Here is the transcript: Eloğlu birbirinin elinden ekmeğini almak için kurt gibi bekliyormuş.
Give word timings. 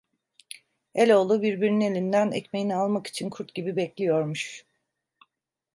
Eloğlu 0.95 1.41
birbirinin 1.41 1.93
elinden 1.95 2.31
ekmeğini 2.31 2.75
almak 2.75 3.07
için 3.07 3.29
kurt 3.29 3.53
gibi 3.55 3.75
bekliyormuş. 3.75 4.65